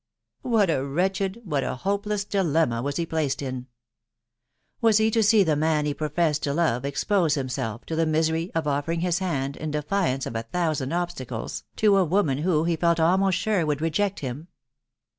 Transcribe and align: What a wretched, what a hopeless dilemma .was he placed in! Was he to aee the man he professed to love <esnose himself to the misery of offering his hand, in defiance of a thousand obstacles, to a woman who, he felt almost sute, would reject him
What 0.41 0.71
a 0.71 0.83
wretched, 0.83 1.43
what 1.45 1.63
a 1.63 1.75
hopeless 1.75 2.25
dilemma 2.25 2.81
.was 2.81 2.95
he 2.95 3.05
placed 3.05 3.39
in! 3.39 3.67
Was 4.81 4.97
he 4.97 5.11
to 5.11 5.19
aee 5.19 5.45
the 5.45 5.55
man 5.55 5.85
he 5.85 5.93
professed 5.93 6.41
to 6.41 6.55
love 6.55 6.81
<esnose 6.85 7.35
himself 7.35 7.85
to 7.85 7.95
the 7.95 8.07
misery 8.07 8.49
of 8.55 8.65
offering 8.65 9.01
his 9.01 9.19
hand, 9.19 9.55
in 9.57 9.69
defiance 9.69 10.25
of 10.25 10.35
a 10.35 10.41
thousand 10.41 10.91
obstacles, 10.91 11.65
to 11.75 11.97
a 11.97 12.03
woman 12.03 12.39
who, 12.39 12.63
he 12.63 12.75
felt 12.75 12.99
almost 12.99 13.39
sute, 13.39 13.67
would 13.67 13.79
reject 13.79 14.21
him 14.21 14.47